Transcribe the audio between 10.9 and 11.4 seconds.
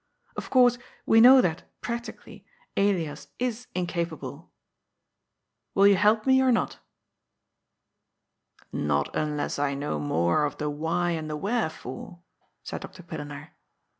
and the